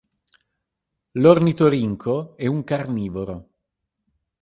L'ornitorinco 1.11 2.35
è 2.35 2.47
un 2.47 2.63
carnivoro. 2.63 3.49